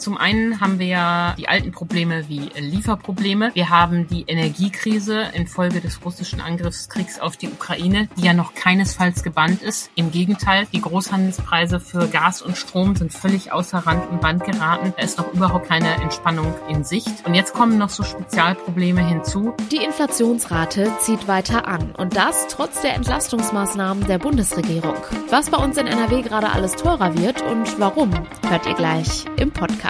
[0.00, 3.50] Zum einen haben wir ja die alten Probleme wie Lieferprobleme.
[3.52, 9.22] Wir haben die Energiekrise infolge des russischen Angriffskriegs auf die Ukraine, die ja noch keinesfalls
[9.22, 9.90] gebannt ist.
[9.96, 14.94] Im Gegenteil, die Großhandelspreise für Gas und Strom sind völlig außer Rand und Band geraten.
[14.96, 17.26] Da ist noch überhaupt keine Entspannung in Sicht.
[17.26, 19.52] Und jetzt kommen noch so Spezialprobleme hinzu.
[19.70, 24.96] Die Inflationsrate zieht weiter an und das trotz der Entlastungsmaßnahmen der Bundesregierung.
[25.28, 28.10] Was bei uns in NRW gerade alles teurer wird und warum,
[28.48, 29.89] hört ihr gleich im Podcast.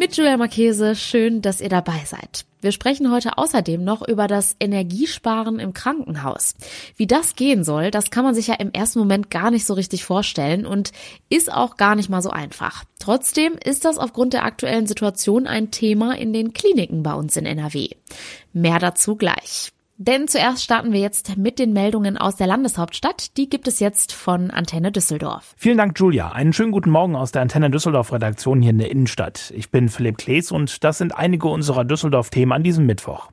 [0.00, 2.46] Mit Julia Marchese, schön, dass ihr dabei seid.
[2.62, 6.54] Wir sprechen heute außerdem noch über das Energiesparen im Krankenhaus.
[6.96, 9.74] Wie das gehen soll, das kann man sich ja im ersten Moment gar nicht so
[9.74, 10.92] richtig vorstellen und
[11.28, 12.84] ist auch gar nicht mal so einfach.
[12.98, 17.44] Trotzdem ist das aufgrund der aktuellen Situation ein Thema in den Kliniken bei uns in
[17.44, 17.90] NRW.
[18.54, 19.70] Mehr dazu gleich.
[20.02, 23.36] Denn zuerst starten wir jetzt mit den Meldungen aus der Landeshauptstadt.
[23.36, 25.52] Die gibt es jetzt von Antenne Düsseldorf.
[25.58, 26.32] Vielen Dank, Julia.
[26.32, 29.52] Einen schönen guten Morgen aus der Antenne Düsseldorf Redaktion hier in der Innenstadt.
[29.54, 33.28] Ich bin Philipp Klees und das sind einige unserer Düsseldorf-Themen an diesem Mittwoch.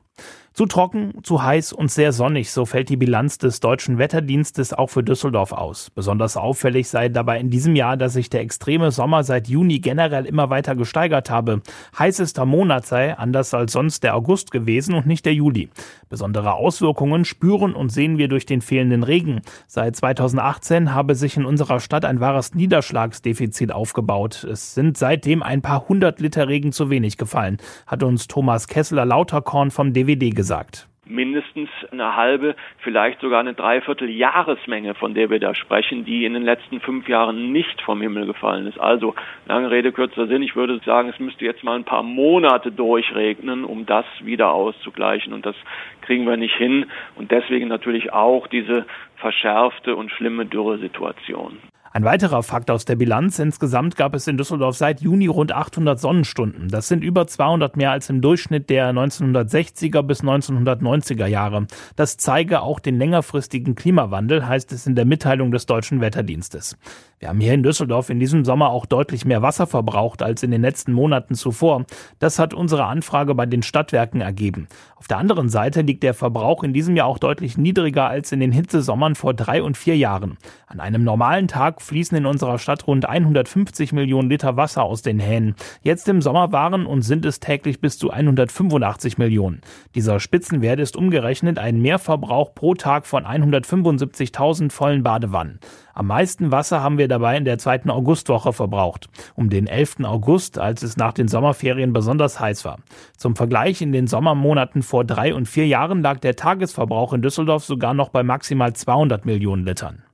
[0.58, 4.88] Zu trocken, zu heiß und sehr sonnig, so fällt die Bilanz des deutschen Wetterdienstes auch
[4.88, 5.90] für Düsseldorf aus.
[5.90, 10.26] Besonders auffällig sei dabei in diesem Jahr, dass sich der extreme Sommer seit Juni generell
[10.26, 11.62] immer weiter gesteigert habe.
[11.96, 15.68] Heißester Monat sei, anders als sonst, der August gewesen und nicht der Juli.
[16.08, 19.42] Besondere Auswirkungen spüren und sehen wir durch den fehlenden Regen.
[19.68, 24.42] Seit 2018 habe sich in unserer Stadt ein wahres Niederschlagsdefizit aufgebaut.
[24.42, 29.04] Es sind seitdem ein paar hundert Liter Regen zu wenig gefallen, hat uns Thomas Kessler
[29.04, 35.30] Lauterkorn vom DWD gesagt gesagt mindestens eine halbe, vielleicht sogar eine Dreiviertel Jahresmenge, von der
[35.30, 38.78] wir da sprechen, die in den letzten fünf Jahren nicht vom Himmel gefallen ist.
[38.78, 39.14] Also,
[39.46, 40.42] lange Rede, kürzer Sinn.
[40.42, 45.32] Ich würde sagen, es müsste jetzt mal ein paar Monate durchregnen, um das wieder auszugleichen.
[45.32, 45.56] Und das
[46.02, 46.86] kriegen wir nicht hin.
[47.16, 48.84] Und deswegen natürlich auch diese
[49.16, 51.58] verschärfte und schlimme Dürresituation.
[51.90, 53.38] Ein weiterer Fakt aus der Bilanz.
[53.38, 56.68] Insgesamt gab es in Düsseldorf seit Juni rund 800 Sonnenstunden.
[56.68, 61.66] Das sind über 200 mehr als im Durchschnitt der 1960er bis 1990er Jahre.
[61.96, 66.76] Das zeige auch den längerfristigen Klimawandel, heißt es in der Mitteilung des Deutschen Wetterdienstes.
[67.20, 70.52] Wir haben hier in Düsseldorf in diesem Sommer auch deutlich mehr Wasser verbraucht als in
[70.52, 71.84] den letzten Monaten zuvor.
[72.20, 74.68] Das hat unsere Anfrage bei den Stadtwerken ergeben.
[74.94, 78.38] Auf der anderen Seite liegt der Verbrauch in diesem Jahr auch deutlich niedriger als in
[78.38, 80.38] den Hitzesommern vor drei und vier Jahren.
[80.68, 85.18] An einem normalen Tag fließen in unserer Stadt rund 150 Millionen Liter Wasser aus den
[85.18, 85.54] Hähnen.
[85.82, 89.60] Jetzt im Sommer waren und sind es täglich bis zu 185 Millionen.
[89.94, 95.60] Dieser Spitzenwert ist umgerechnet ein Mehrverbrauch pro Tag von 175.000 vollen Badewannen.
[95.98, 100.04] Am meisten Wasser haben wir dabei in der zweiten Augustwoche verbraucht, um den 11.
[100.04, 102.78] August, als es nach den Sommerferien besonders heiß war.
[103.16, 107.64] Zum Vergleich, in den Sommermonaten vor drei und vier Jahren lag der Tagesverbrauch in Düsseldorf
[107.64, 110.04] sogar noch bei maximal 200 Millionen Litern.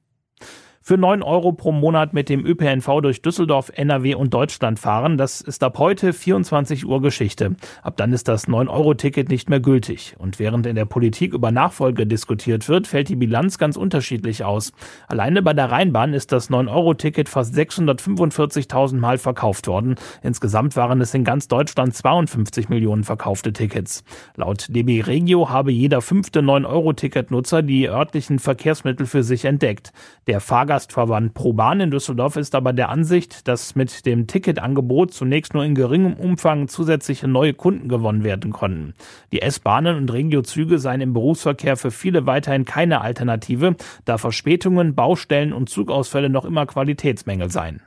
[0.87, 5.41] Für 9 Euro pro Monat mit dem ÖPNV durch Düsseldorf, NRW und Deutschland fahren, das
[5.41, 7.57] ist ab heute 24 Uhr Geschichte.
[7.83, 10.15] Ab dann ist das 9-Euro-Ticket nicht mehr gültig.
[10.19, 14.73] Und während in der Politik über Nachfolge diskutiert wird, fällt die Bilanz ganz unterschiedlich aus.
[15.09, 19.95] Alleine bei der Rheinbahn ist das 9-Euro-Ticket fast 645.000 Mal verkauft worden.
[20.23, 24.05] Insgesamt waren es in ganz Deutschland 52 Millionen verkaufte Tickets.
[24.37, 29.91] Laut DB Regio habe jeder fünfte 9-Euro-Ticket-Nutzer die örtlichen Verkehrsmittel für sich entdeckt.
[30.27, 35.55] Der Fahrgast Fahrgastverband ProBahn in Düsseldorf ist aber der Ansicht, dass mit dem Ticketangebot zunächst
[35.55, 38.95] nur in geringem Umfang zusätzliche neue Kunden gewonnen werden konnten.
[39.31, 45.53] Die S-Bahnen und Regio-Züge seien im Berufsverkehr für viele weiterhin keine Alternative, da Verspätungen, Baustellen
[45.53, 47.81] und Zugausfälle noch immer Qualitätsmängel seien.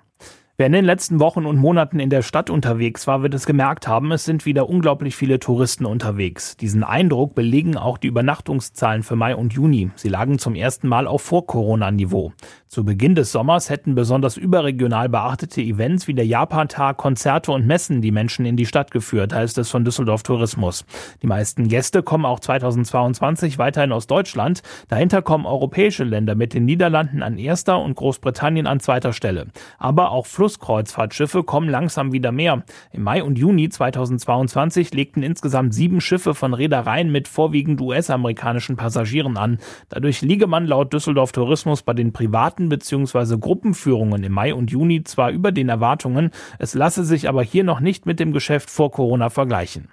[0.59, 3.88] Wer in den letzten Wochen und Monaten in der Stadt unterwegs war, wird es gemerkt
[3.88, 6.57] haben, es sind wieder unglaublich viele Touristen unterwegs.
[6.57, 9.91] Diesen Eindruck belegen auch die Übernachtungszahlen für Mai und Juni.
[9.94, 12.34] Sie lagen zum ersten Mal auf Vor-Corona-Niveau.
[12.66, 18.01] Zu Beginn des Sommers hätten besonders überregional beachtete Events wie der Japantag, Konzerte und Messen
[18.01, 20.85] die Menschen in die Stadt geführt, heißt es von Düsseldorf Tourismus.
[21.22, 24.64] Die meisten Gäste kommen auch 2022 weiterhin aus Deutschland.
[24.87, 29.46] Dahinter kommen europäische Länder mit den Niederlanden an erster und Großbritannien an zweiter Stelle.
[29.78, 32.64] Aber auch Fluss Flusskreuzfahrtschiffe kommen langsam wieder mehr.
[32.94, 39.35] Im Mai und Juni 2022 legten insgesamt sieben Schiffe von Reedereien mit vorwiegend US-amerikanischen Passagieren
[39.35, 39.59] an.
[39.90, 43.38] Dadurch liege man laut Düsseldorf Tourismus bei den privaten bzw.
[43.38, 47.82] Gruppenführungen im Mai und Juni zwar über den Erwartungen, es lasse sich aber hier noch
[47.82, 49.90] nicht mit dem Geschäft vor Corona vergleichen.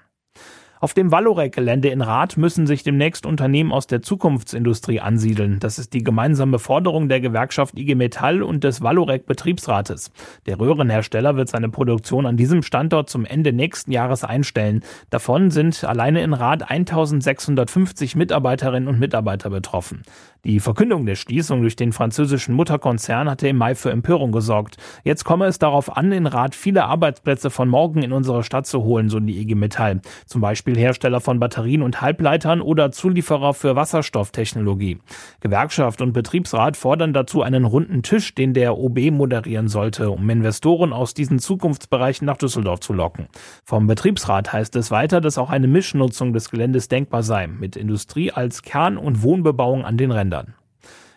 [0.84, 5.58] Auf dem Valorec-Gelände in Rath müssen sich demnächst Unternehmen aus der Zukunftsindustrie ansiedeln.
[5.58, 10.12] Das ist die gemeinsame Forderung der Gewerkschaft IG Metall und des Valorec-Betriebsrates.
[10.44, 14.82] Der Röhrenhersteller wird seine Produktion an diesem Standort zum Ende nächsten Jahres einstellen.
[15.08, 20.02] Davon sind alleine in Rath 1650 Mitarbeiterinnen und Mitarbeiter betroffen.
[20.44, 24.76] Die Verkündung der Schließung durch den französischen Mutterkonzern hatte im Mai für Empörung gesorgt.
[25.02, 28.82] Jetzt komme es darauf an, in Rath viele Arbeitsplätze von morgen in unsere Stadt zu
[28.82, 30.02] holen, so die IG Metall.
[30.26, 34.98] Zum Beispiel Hersteller von Batterien und Halbleitern oder Zulieferer für Wasserstofftechnologie.
[35.40, 40.92] Gewerkschaft und Betriebsrat fordern dazu einen runden Tisch, den der OB moderieren sollte, um Investoren
[40.92, 43.28] aus diesen Zukunftsbereichen nach Düsseldorf zu locken.
[43.64, 48.30] Vom Betriebsrat heißt es weiter, dass auch eine Mischnutzung des Geländes denkbar sei, mit Industrie
[48.30, 50.54] als Kern- und Wohnbebauung an den Rändern ändern.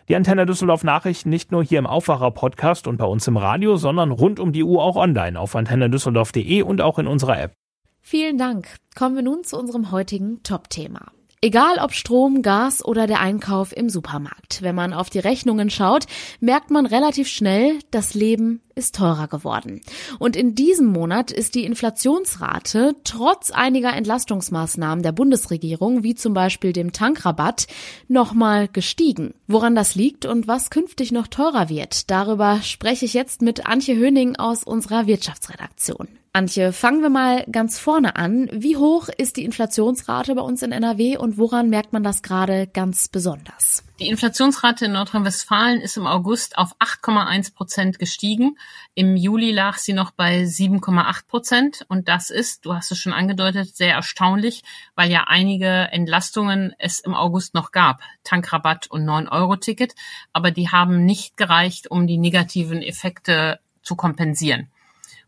[0.08, 3.76] Die Antenne Düsseldorf Nachrichten nicht nur hier im Aufwacher Podcast und bei uns im Radio,
[3.76, 7.52] sondern rund um die Uhr auch online auf antennedüsseldorf.de und auch in unserer App.
[8.00, 8.76] Vielen Dank.
[8.96, 11.12] Kommen wir nun zu unserem heutigen Top-Thema.
[11.40, 14.60] Egal ob Strom, Gas oder der Einkauf im Supermarkt.
[14.62, 16.06] Wenn man auf die Rechnungen schaut,
[16.40, 19.82] merkt man relativ schnell, das Leben ist teurer geworden.
[20.18, 26.72] Und in diesem Monat ist die Inflationsrate trotz einiger Entlastungsmaßnahmen der Bundesregierung, wie zum Beispiel
[26.72, 27.66] dem Tankrabatt,
[28.08, 29.34] nochmal gestiegen.
[29.46, 33.96] Woran das liegt und was künftig noch teurer wird, darüber spreche ich jetzt mit Antje
[33.96, 36.08] Höning aus unserer Wirtschaftsredaktion.
[36.32, 38.48] Antje, fangen wir mal ganz vorne an.
[38.52, 42.68] Wie hoch ist die Inflationsrate bei uns in NRW und woran merkt man das gerade
[42.68, 43.82] ganz besonders?
[44.00, 48.56] Die Inflationsrate in Nordrhein-Westfalen ist im August auf 8,1 Prozent gestiegen.
[48.94, 51.84] Im Juli lag sie noch bei 7,8 Prozent.
[51.88, 54.62] Und das ist, du hast es schon angedeutet, sehr erstaunlich,
[54.94, 58.00] weil ja einige Entlastungen es im August noch gab.
[58.22, 59.96] Tankrabatt und 9-Euro-Ticket.
[60.32, 64.70] Aber die haben nicht gereicht, um die negativen Effekte zu kompensieren.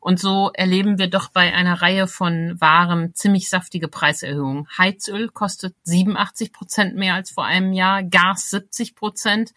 [0.00, 4.66] Und so erleben wir doch bei einer Reihe von Waren ziemlich saftige Preiserhöhungen.
[4.78, 9.52] Heizöl kostet 87 Prozent mehr als vor einem Jahr, Gas 70 Prozent.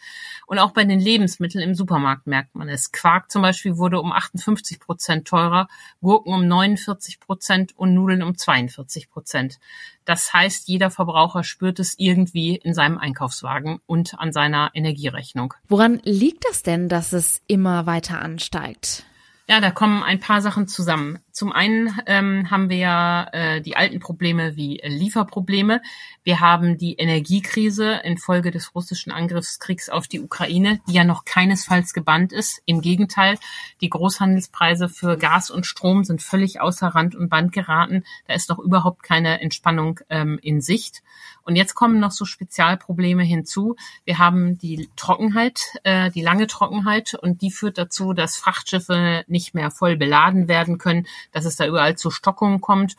[0.45, 2.91] Und auch bei den Lebensmitteln im Supermarkt merkt man es.
[2.91, 5.69] Quark zum Beispiel wurde um 58 Prozent teurer,
[6.01, 9.59] Gurken um 49 Prozent und Nudeln um 42 Prozent.
[10.03, 15.53] Das heißt, jeder Verbraucher spürt es irgendwie in seinem Einkaufswagen und an seiner Energierechnung.
[15.69, 19.05] Woran liegt das denn, dass es immer weiter ansteigt?
[19.45, 21.19] Ja, da kommen ein paar Sachen zusammen.
[21.33, 25.81] Zum einen ähm, haben wir ja äh, die alten Probleme wie Lieferprobleme.
[26.23, 31.93] Wir haben die Energiekrise infolge des russischen Angriffskriegs auf die Ukraine, die ja noch keinesfalls
[31.93, 32.61] gebannt ist.
[32.65, 33.37] Im Gegenteil,
[33.81, 38.05] die Großhandelspreise für Gas und Strom sind völlig außer Rand und Band geraten.
[38.27, 41.03] Da ist noch überhaupt keine Entspannung ähm, in Sicht.
[41.43, 43.75] Und jetzt kommen noch so Spezialprobleme hinzu.
[44.05, 49.53] Wir haben die Trockenheit, äh, die lange Trockenheit und die führt dazu, dass Frachtschiffe nicht
[49.53, 52.95] mehr voll beladen werden können, dass es da überall zu Stockungen kommt.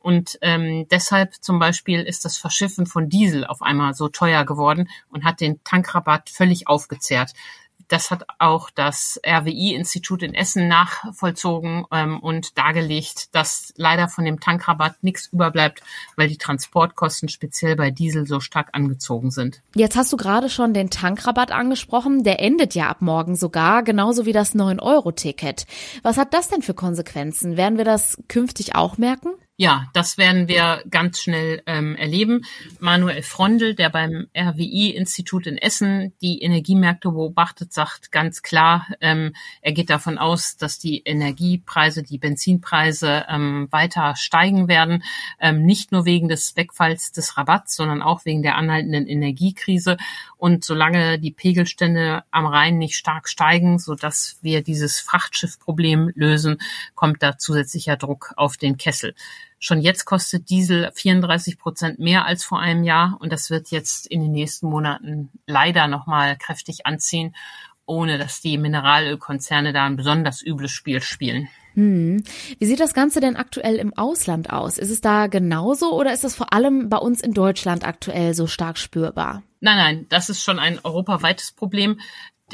[0.00, 4.88] Und ähm, deshalb zum Beispiel ist das Verschiffen von Diesel auf einmal so teuer geworden
[5.10, 7.32] und hat den Tankrabatt völlig aufgezehrt.
[7.88, 14.40] Das hat auch das RWI-Institut in Essen nachvollzogen ähm, und dargelegt, dass leider von dem
[14.40, 15.82] Tankrabatt nichts überbleibt,
[16.16, 19.62] weil die Transportkosten speziell bei Diesel so stark angezogen sind.
[19.74, 22.24] Jetzt hast du gerade schon den Tankrabatt angesprochen.
[22.24, 25.66] Der endet ja ab morgen sogar, genauso wie das 9-Euro-Ticket.
[26.02, 27.56] Was hat das denn für Konsequenzen?
[27.56, 29.30] Werden wir das künftig auch merken?
[29.60, 32.44] Ja, das werden wir ganz schnell ähm, erleben.
[32.78, 39.72] Manuel Frondel, der beim RWI-Institut in Essen die Energiemärkte beobachtet, sagt ganz klar, ähm, er
[39.72, 45.02] geht davon aus, dass die Energiepreise, die Benzinpreise ähm, weiter steigen werden,
[45.40, 49.96] ähm, nicht nur wegen des Wegfalls des Rabatts, sondern auch wegen der anhaltenden Energiekrise.
[50.36, 56.58] Und solange die Pegelstände am Rhein nicht stark steigen, so dass wir dieses Frachtschiffproblem lösen,
[56.94, 59.16] kommt da zusätzlicher Druck auf den Kessel.
[59.58, 64.06] Schon jetzt kostet Diesel 34 Prozent mehr als vor einem Jahr und das wird jetzt
[64.06, 67.34] in den nächsten Monaten leider nochmal kräftig anziehen,
[67.84, 71.48] ohne dass die Mineralölkonzerne da ein besonders übles Spiel spielen.
[71.74, 72.22] Hm.
[72.58, 74.78] Wie sieht das Ganze denn aktuell im Ausland aus?
[74.78, 78.46] Ist es da genauso oder ist es vor allem bei uns in Deutschland aktuell so
[78.46, 79.42] stark spürbar?
[79.60, 81.98] Nein, nein, das ist schon ein europaweites Problem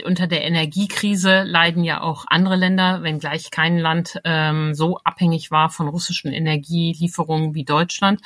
[0.02, 5.70] unter der Energiekrise leiden ja auch andere Länder, wenngleich kein Land ähm, so abhängig war
[5.70, 8.20] von russischen Energielieferungen wie Deutschland.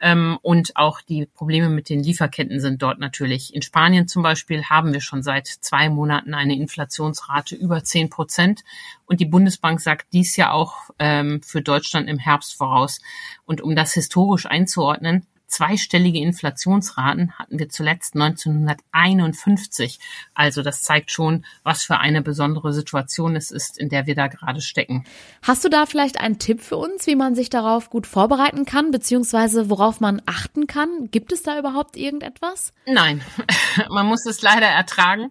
[0.00, 3.54] Ähm, und auch die Probleme mit den Lieferketten sind dort natürlich.
[3.54, 8.64] In Spanien zum Beispiel haben wir schon seit zwei Monaten eine Inflationsrate über zehn Prozent.
[9.06, 13.00] Und die Bundesbank sagt dies ja auch ähm, für Deutschland im Herbst voraus.
[13.46, 19.98] Und um das historisch einzuordnen, Zweistellige Inflationsraten hatten wir zuletzt 1951.
[20.34, 24.26] Also das zeigt schon, was für eine besondere Situation es ist, in der wir da
[24.26, 25.04] gerade stecken.
[25.42, 28.90] Hast du da vielleicht einen Tipp für uns, wie man sich darauf gut vorbereiten kann,
[28.90, 31.08] beziehungsweise worauf man achten kann?
[31.10, 32.72] Gibt es da überhaupt irgendetwas?
[32.86, 33.22] Nein,
[33.90, 35.28] man muss es leider ertragen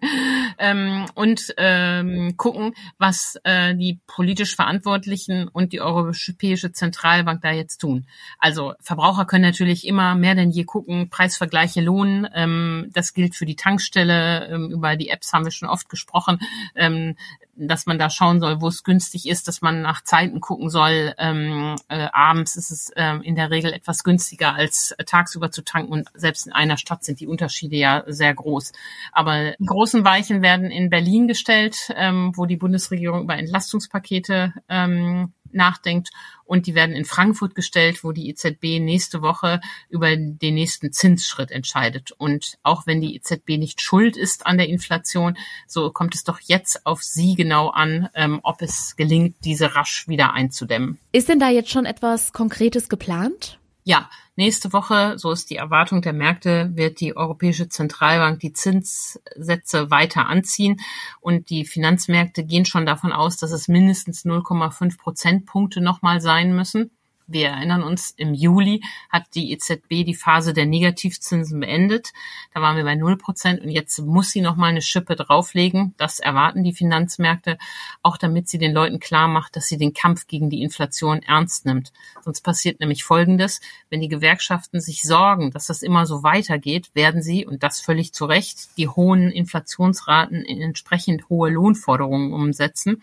[0.58, 7.78] ähm, und ähm, gucken, was äh, die politisch Verantwortlichen und die Europäische Zentralbank da jetzt
[7.78, 8.06] tun.
[8.38, 12.28] Also Verbraucher können natürlich immer mehr denn je gucken, Preisvergleiche lohnen.
[12.34, 14.48] Ähm, das gilt für die Tankstelle.
[14.48, 16.38] Ähm, über die Apps haben wir schon oft gesprochen.
[16.74, 17.16] Ähm,
[17.56, 21.14] dass man da schauen soll, wo es günstig ist, dass man nach Zeiten gucken soll.
[21.18, 25.92] Ähm, äh, abends ist es ähm, in der Regel etwas günstiger als tagsüber zu tanken
[25.92, 28.72] und selbst in einer Stadt sind die Unterschiede ja sehr groß.
[29.12, 35.32] Aber die großen Weichen werden in Berlin gestellt, ähm, wo die Bundesregierung über Entlastungspakete ähm,
[35.54, 36.10] nachdenkt.
[36.44, 41.50] Und die werden in Frankfurt gestellt, wo die EZB nächste Woche über den nächsten Zinsschritt
[41.50, 42.12] entscheidet.
[42.12, 46.40] Und auch wenn die EZB nicht schuld ist an der Inflation, so kommt es doch
[46.40, 50.98] jetzt auf sie genau an, ähm, ob es gelingt, diese rasch wieder einzudämmen.
[51.12, 53.58] Ist denn da jetzt schon etwas Konkretes geplant?
[53.84, 59.90] Ja, nächste Woche, so ist die Erwartung der Märkte, wird die Europäische Zentralbank die Zinssätze
[59.90, 60.80] weiter anziehen.
[61.20, 66.90] Und die Finanzmärkte gehen schon davon aus, dass es mindestens 0,5 Prozentpunkte nochmal sein müssen.
[67.26, 72.12] Wir erinnern uns, im Juli hat die EZB die Phase der Negativzinsen beendet.
[72.52, 75.94] Da waren wir bei null Prozent und jetzt muss sie noch mal eine Schippe drauflegen.
[75.96, 77.56] Das erwarten die Finanzmärkte,
[78.02, 81.64] auch damit sie den Leuten klar macht, dass sie den Kampf gegen die Inflation ernst
[81.64, 81.92] nimmt.
[82.22, 83.62] Sonst passiert nämlich Folgendes.
[83.88, 88.12] Wenn die Gewerkschaften sich sorgen, dass das immer so weitergeht, werden sie, und das völlig
[88.12, 93.02] zu Recht, die hohen Inflationsraten in entsprechend hohe Lohnforderungen umsetzen.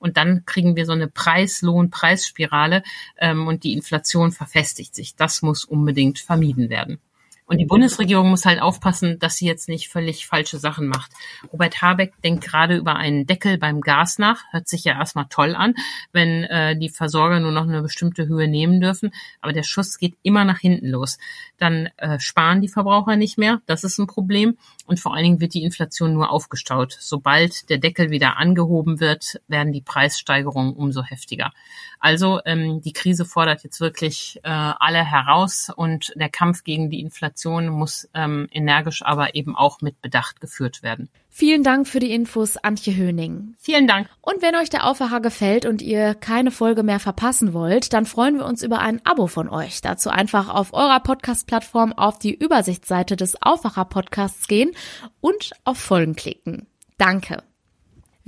[0.00, 2.82] Und dann kriegen wir so eine Preis-Lohn-Preisspirale
[3.18, 5.14] ähm, und die Inflation verfestigt sich.
[5.14, 6.98] Das muss unbedingt vermieden werden.
[7.50, 11.10] Und die Bundesregierung muss halt aufpassen, dass sie jetzt nicht völlig falsche Sachen macht.
[11.52, 14.44] Robert Habeck denkt gerade über einen Deckel beim Gas nach.
[14.52, 15.74] Hört sich ja erstmal toll an,
[16.12, 19.10] wenn äh, die Versorger nur noch eine bestimmte Höhe nehmen dürfen.
[19.40, 21.18] Aber der Schuss geht immer nach hinten los.
[21.58, 23.60] Dann äh, sparen die Verbraucher nicht mehr.
[23.66, 24.56] Das ist ein Problem.
[24.86, 26.96] Und vor allen Dingen wird die Inflation nur aufgestaut.
[27.00, 31.50] Sobald der Deckel wieder angehoben wird, werden die Preissteigerungen umso heftiger.
[31.98, 37.00] Also ähm, die Krise fordert jetzt wirklich äh, alle heraus und der Kampf gegen die
[37.00, 41.08] Inflation muss ähm, energisch, aber eben auch mit Bedacht geführt werden.
[41.28, 43.54] Vielen Dank für die Infos, Antje Höning.
[43.58, 44.08] Vielen Dank.
[44.20, 48.36] Und wenn euch der Aufwacher gefällt und ihr keine Folge mehr verpassen wollt, dann freuen
[48.36, 49.80] wir uns über ein Abo von euch.
[49.80, 54.72] Dazu einfach auf eurer Podcast-Plattform auf die Übersichtsseite des Aufwacher-Podcasts gehen
[55.20, 56.66] und auf Folgen klicken.
[56.98, 57.42] Danke.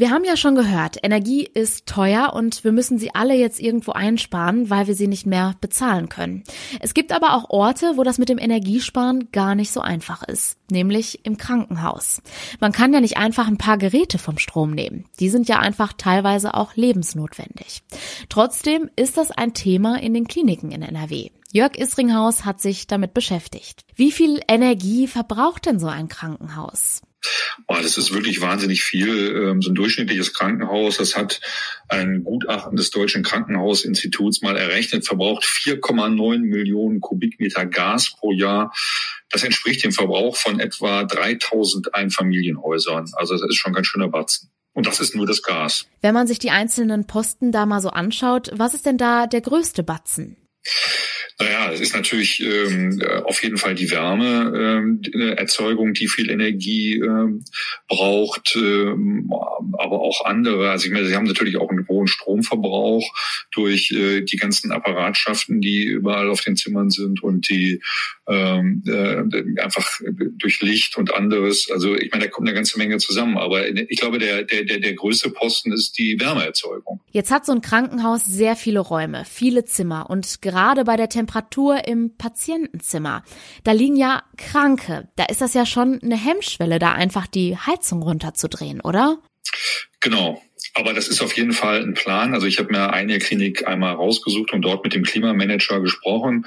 [0.03, 3.93] Wir haben ja schon gehört, Energie ist teuer und wir müssen sie alle jetzt irgendwo
[3.93, 6.43] einsparen, weil wir sie nicht mehr bezahlen können.
[6.81, 10.59] Es gibt aber auch Orte, wo das mit dem Energiesparen gar nicht so einfach ist,
[10.73, 12.21] nämlich im Krankenhaus.
[12.59, 15.05] Man kann ja nicht einfach ein paar Geräte vom Strom nehmen.
[15.21, 17.85] Die sind ja einfach teilweise auch lebensnotwendig.
[18.29, 21.31] Trotzdem ist das ein Thema in den Kliniken in NRW.
[21.53, 23.85] Jörg Isringhaus hat sich damit beschäftigt.
[23.95, 27.03] Wie viel Energie verbraucht denn so ein Krankenhaus?
[27.69, 29.35] Oh, das ist wirklich wahnsinnig viel.
[29.37, 31.41] Ähm, so ein durchschnittliches Krankenhaus, das hat
[31.89, 38.73] ein Gutachten des Deutschen Krankenhausinstituts mal errechnet, verbraucht 4,9 Millionen Kubikmeter Gas pro Jahr.
[39.31, 43.11] Das entspricht dem Verbrauch von etwa 3000 Einfamilienhäusern.
[43.15, 44.51] Also das ist schon ganz schöner Batzen.
[44.75, 45.87] Und das ist nur das Gas.
[46.01, 49.43] Wenn man sich die einzelnen Posten da mal so anschaut, was ist denn da der
[49.43, 50.37] größte Batzen?
[51.39, 57.45] Naja, es ist natürlich ähm, auf jeden Fall die Wärmeerzeugung, ähm, die viel Energie ähm,
[57.89, 59.29] braucht, ähm,
[59.79, 60.71] aber auch andere.
[60.71, 63.13] Also ich meine, sie haben natürlich auch einen hohen Stromverbrauch
[63.51, 67.83] durch äh, die ganzen Apparatschaften, die überall auf den Zimmern sind und die
[68.29, 70.01] ähm, äh, einfach
[70.39, 71.69] durch Licht und anderes.
[71.73, 73.37] Also ich meine, da kommt eine ganze Menge zusammen.
[73.37, 77.01] Aber ich glaube, der, der, der, der größte Posten ist die Wärmeerzeugung.
[77.11, 81.87] Jetzt hat so ein Krankenhaus sehr viele Räume, viele Zimmer und gerade bei der Temperatur
[81.87, 83.25] im Patientenzimmer,
[83.65, 85.09] da liegen ja Kranke.
[85.17, 89.19] Da ist das ja schon eine Hemmschwelle, da einfach die Heizung runterzudrehen, oder?
[90.01, 90.43] Genau.
[90.75, 92.33] Aber das ist auf jeden Fall ein Plan.
[92.33, 96.47] Also ich habe mir eine Klinik einmal rausgesucht und dort mit dem Klimamanager gesprochen.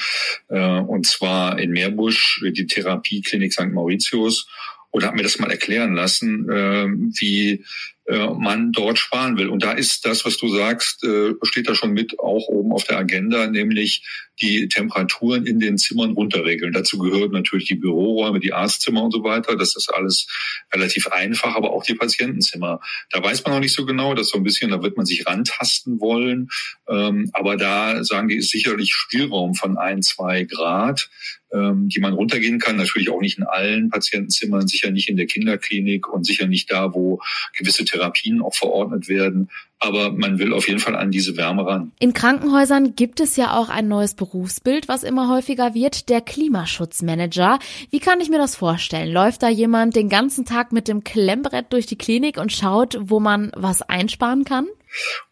[0.49, 3.71] Äh, und zwar in Meerbusch, die Therapieklinik St.
[3.71, 4.47] Mauritius.
[4.89, 6.87] Und habe mir das mal erklären lassen, äh,
[7.19, 7.65] wie
[8.07, 9.49] man dort sparen will.
[9.49, 12.83] Und da ist das, was du sagst, äh, steht da schon mit auch oben auf
[12.83, 14.03] der Agenda, nämlich
[14.41, 16.73] die Temperaturen in den Zimmern runterregeln.
[16.73, 19.55] Dazu gehören natürlich die Büroräume, die Arztzimmer und so weiter.
[19.55, 20.27] Das ist alles
[20.73, 22.79] relativ einfach, aber auch die Patientenzimmer.
[23.11, 25.25] Da weiß man noch nicht so genau, das so ein bisschen, da wird man sich
[25.25, 26.49] rantasten wollen.
[26.87, 31.09] Ähm, aber da sagen die, ist sicherlich Spielraum von ein, zwei Grad.
[31.55, 32.75] ähm, die man runtergehen kann.
[32.75, 36.93] Natürlich auch nicht in allen Patientenzimmern, sicher nicht in der Kinderklinik und sicher nicht da,
[36.93, 37.21] wo
[37.57, 39.49] gewisse Therapien auch verordnet werden.
[39.79, 41.91] Aber man will auf jeden Fall an diese Wärme ran.
[41.99, 47.59] In Krankenhäusern gibt es ja auch ein neues Berufsbild, was immer häufiger wird, der Klimaschutzmanager.
[47.89, 49.11] Wie kann ich mir das vorstellen?
[49.11, 53.19] Läuft da jemand den ganzen Tag mit dem Klemmbrett durch die Klinik und schaut, wo
[53.19, 54.67] man was einsparen kann?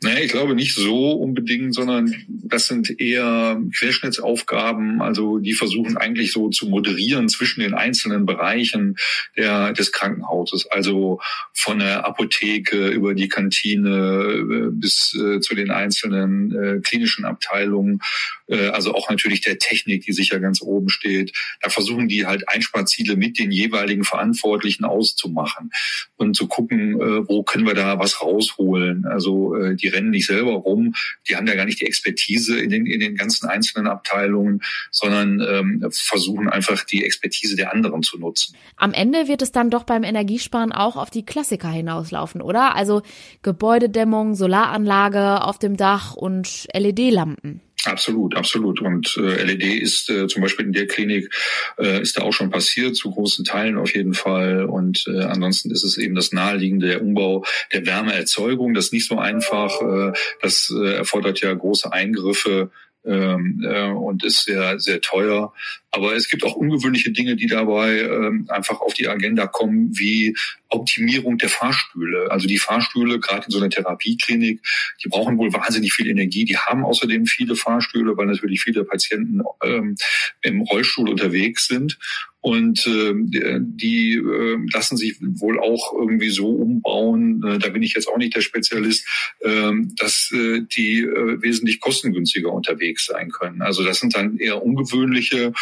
[0.02, 6.32] Naja, ich glaube nicht so unbedingt, sondern das sind eher Querschnittsaufgaben, also die versuchen eigentlich
[6.32, 8.96] so zu moderieren zwischen den einzelnen Bereichen
[9.38, 11.20] der, des Krankenhauses, also
[11.54, 18.00] von der Apotheke über die Kantine äh, bis äh, zu den einzelnen äh, klinischen Abteilungen,
[18.48, 21.32] äh, also auch natürlich der Technik, die sicher ganz oben steht.
[21.62, 25.72] Da versuchen die halt Einsparziele mit den jeweiligen Verantwortlichen auszumachen
[26.18, 29.06] und zu gucken, äh, wo können wir da was rausholen.
[29.06, 30.94] Also äh, die rennen nicht selber rum,
[31.28, 35.42] die haben ja gar nicht die Expertise in den, in den ganzen einzelnen Abteilungen, sondern
[35.42, 38.56] ähm, versuchen einfach die Expertise der anderen zu nutzen.
[38.78, 42.76] Am Ende wird es dann doch beim Energiesparen auch auf die Klassiker hinauslaufen, oder?
[42.76, 43.02] Also
[43.42, 47.62] Gebäudedämmung, Solaranlage auf dem Dach und LED-Lampen.
[47.86, 48.82] Absolut, absolut.
[48.82, 51.34] Und äh, LED ist äh, zum Beispiel in der Klinik
[51.78, 54.66] äh, ist da auch schon passiert, zu großen Teilen auf jeden Fall.
[54.66, 58.74] Und äh, ansonsten ist es eben das naheliegende der Umbau der Wärmeerzeugung.
[58.74, 59.82] Das ist nicht so einfach.
[59.82, 62.72] Äh, das äh, erfordert ja große Eingriffe
[63.06, 65.54] ähm, äh, und ist sehr, sehr teuer.
[65.96, 70.36] Aber es gibt auch ungewöhnliche Dinge, die dabei ähm, einfach auf die Agenda kommen, wie
[70.70, 72.32] Optimierung der Fahrstühle.
[72.32, 74.60] Also die Fahrstühle, gerade in so einer Therapieklinik,
[75.04, 76.46] die brauchen wohl wahnsinnig viel Energie.
[76.46, 79.96] Die haben außerdem viele Fahrstühle, weil natürlich viele Patienten ähm,
[80.42, 82.00] im Rollstuhl unterwegs sind.
[82.42, 87.94] Und äh, die äh, lassen sich wohl auch irgendwie so umbauen, äh, da bin ich
[87.94, 89.08] jetzt auch nicht der Spezialist,
[89.40, 93.62] äh, dass äh, die äh, wesentlich kostengünstiger unterwegs sein können.
[93.62, 95.54] Also das sind dann eher ungewöhnliche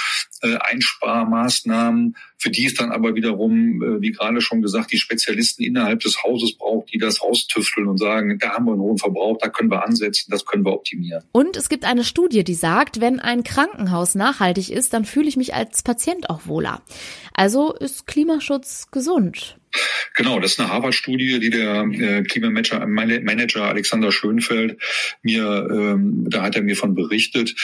[0.42, 5.64] äh, Einsparmaßnahmen, für die es dann aber wiederum, äh, wie gerade schon gesagt, die Spezialisten
[5.64, 9.38] innerhalb des Hauses braucht, die das raustüfteln und sagen, da haben wir einen hohen Verbrauch,
[9.40, 11.24] da können wir ansetzen, das können wir optimieren.
[11.32, 15.38] Und es gibt eine Studie, die sagt, wenn ein Krankenhaus nachhaltig ist, dann fühle ich
[15.38, 16.82] mich als Patient auch wohler.
[17.34, 19.58] Also ist Klimaschutz gesund.
[20.16, 24.82] Genau, das ist eine Harvard-Studie, die der äh, Klimamanager Manager Alexander Schönfeld
[25.22, 27.56] mir, ähm, da hat er mir von berichtet.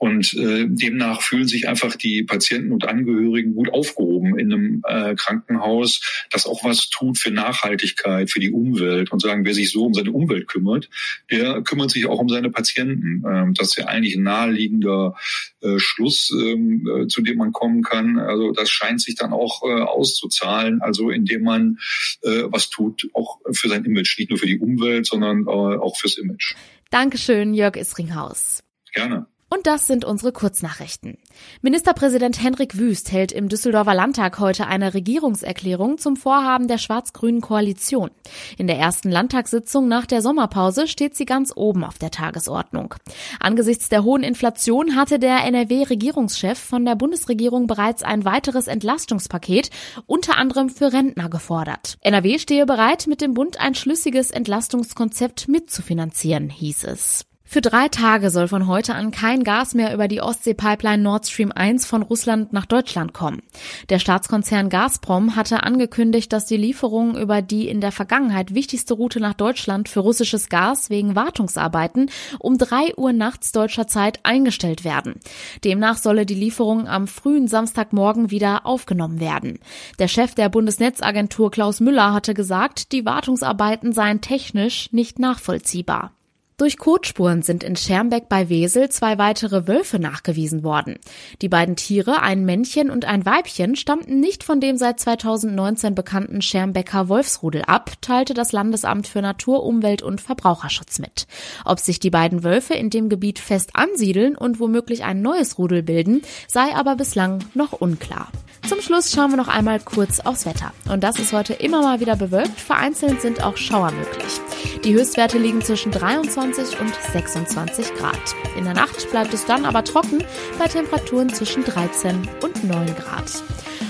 [0.00, 5.14] Und äh, demnach fühlen sich einfach die Patienten und Angehörigen gut aufgehoben in einem äh,
[5.14, 9.84] Krankenhaus, das auch was tut für Nachhaltigkeit, für die Umwelt und sagen, wer sich so
[9.84, 10.88] um seine Umwelt kümmert,
[11.30, 13.22] der kümmert sich auch um seine Patienten.
[13.30, 15.16] Ähm, das ist ja eigentlich ein naheliegender
[15.60, 18.18] äh, Schluss, ähm, äh, zu dem man kommen kann.
[18.18, 21.78] Also das scheint sich dann auch äh, auszuzahlen, also indem man
[22.22, 25.98] äh, was tut, auch für sein Image, nicht nur für die Umwelt, sondern äh, auch
[25.98, 26.54] fürs Image.
[26.88, 28.62] Dankeschön, Jörg Isringhaus.
[28.94, 29.26] Gerne.
[29.52, 31.18] Und das sind unsere Kurznachrichten.
[31.60, 38.12] Ministerpräsident Henrik Wüst hält im Düsseldorfer Landtag heute eine Regierungserklärung zum Vorhaben der schwarz-grünen Koalition.
[38.58, 42.94] In der ersten Landtagssitzung nach der Sommerpause steht sie ganz oben auf der Tagesordnung.
[43.40, 49.70] Angesichts der hohen Inflation hatte der NRW-Regierungschef von der Bundesregierung bereits ein weiteres Entlastungspaket,
[50.06, 51.98] unter anderem für Rentner, gefordert.
[52.02, 57.26] NRW stehe bereit, mit dem Bund ein schlüssiges Entlastungskonzept mitzufinanzieren, hieß es.
[57.52, 61.50] Für drei Tage soll von heute an kein Gas mehr über die Ostsee-Pipeline Nord Stream
[61.50, 63.42] 1 von Russland nach Deutschland kommen.
[63.88, 69.18] Der Staatskonzern Gazprom hatte angekündigt, dass die Lieferungen über die in der Vergangenheit wichtigste Route
[69.18, 72.08] nach Deutschland für russisches Gas wegen Wartungsarbeiten
[72.38, 75.16] um drei Uhr nachts deutscher Zeit eingestellt werden.
[75.64, 79.58] Demnach solle die Lieferung am frühen Samstagmorgen wieder aufgenommen werden.
[79.98, 86.12] Der Chef der Bundesnetzagentur Klaus Müller hatte gesagt, die Wartungsarbeiten seien technisch nicht nachvollziehbar.
[86.60, 90.98] Durch Kotspuren sind in Schermbeck bei Wesel zwei weitere Wölfe nachgewiesen worden.
[91.40, 96.42] Die beiden Tiere, ein Männchen und ein Weibchen, stammten nicht von dem seit 2019 bekannten
[96.42, 101.26] Schermbecker Wolfsrudel ab, teilte das Landesamt für Natur, Umwelt und Verbraucherschutz mit.
[101.64, 105.82] Ob sich die beiden Wölfe in dem Gebiet fest ansiedeln und womöglich ein neues Rudel
[105.82, 108.28] bilden, sei aber bislang noch unklar.
[108.70, 110.72] Zum Schluss schauen wir noch einmal kurz aufs Wetter.
[110.88, 112.60] Und das ist heute immer mal wieder bewölkt.
[112.60, 114.40] Vereinzelt sind auch Schauer möglich.
[114.84, 118.20] Die Höchstwerte liegen zwischen 23 und 26 Grad.
[118.56, 120.22] In der Nacht bleibt es dann aber trocken
[120.56, 123.42] bei Temperaturen zwischen 13 und 9 Grad.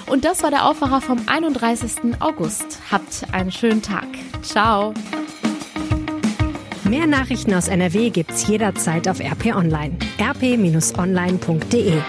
[0.07, 2.19] Und das war der Aufwacher vom 31.
[2.19, 2.79] August.
[2.91, 4.09] Habt einen schönen Tag.
[4.41, 4.95] Ciao.
[6.85, 9.99] Mehr Nachrichten aus NRW gibt's jederzeit auf RP Online.
[10.19, 12.01] rp-online.de